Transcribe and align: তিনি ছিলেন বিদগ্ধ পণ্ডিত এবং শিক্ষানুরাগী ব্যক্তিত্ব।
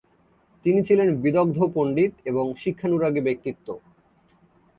তিনি 0.65 0.79
ছিলেন 0.87 1.09
বিদগ্ধ 1.23 1.57
পণ্ডিত 1.75 2.13
এবং 2.25 2.45
শিক্ষানুরাগী 2.55 3.21
ব্যক্তিত্ব। 3.21 3.67